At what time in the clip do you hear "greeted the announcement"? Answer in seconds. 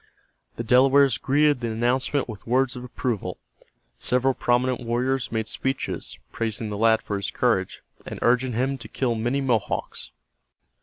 1.19-2.27